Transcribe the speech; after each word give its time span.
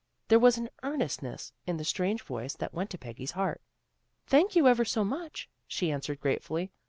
There 0.29 0.39
was 0.39 0.57
an 0.57 0.71
earnestness 0.81 1.53
hi 1.67 1.73
the 1.73 1.83
strange 1.83 2.23
voice 2.23 2.55
that 2.55 2.73
went 2.73 2.89
to 2.89 2.97
Peggy's 2.97 3.33
heart." 3.33 3.61
Thank 4.31 4.55
you 4.55 4.67
ever 4.67 4.83
so 4.83 5.03
much," 5.03 5.47
she 5.67 5.91
answered 5.91 6.19
gratefully. 6.19 6.71